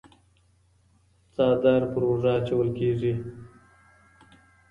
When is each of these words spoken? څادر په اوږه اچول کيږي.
څادر 1.33 1.81
په 1.91 1.99
اوږه 2.07 2.31
اچول 2.37 2.67
کيږي. 2.77 3.13